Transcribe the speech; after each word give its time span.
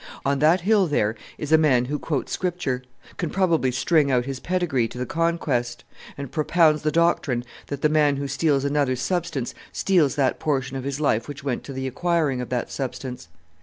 On 0.25 0.39
that 0.39 0.61
hill 0.61 0.87
there 0.87 1.13
is 1.37 1.51
a 1.51 1.59
man 1.59 1.85
who 1.85 1.99
quotes 1.99 2.31
Scripture; 2.31 2.81
can 3.17 3.29
probably 3.29 3.69
string 3.71 4.09
out 4.09 4.25
his 4.25 4.39
pedigree 4.39 4.87
to 4.87 4.97
the 4.97 5.05
Conquest; 5.05 5.83
and 6.17 6.31
propounds 6.31 6.81
the 6.81 6.91
doctrine 6.91 7.43
that 7.67 7.83
the 7.83 7.87
man 7.87 8.15
who 8.15 8.27
steals 8.27 8.65
another's 8.65 8.99
substance 8.99 9.53
steals 9.71 10.15
that 10.15 10.39
portion 10.39 10.75
of 10.75 10.85
his 10.85 10.99
life 10.99 11.27
which 11.27 11.43
went 11.43 11.63
to 11.65 11.73
the 11.73 11.85
acquiring 11.85 12.41
of 12.41 12.49
that 12.49 12.71
substance. 12.71 13.27